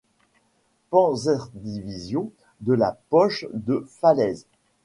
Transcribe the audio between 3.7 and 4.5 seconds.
Falaise.